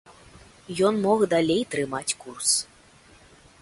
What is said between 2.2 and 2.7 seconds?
курс.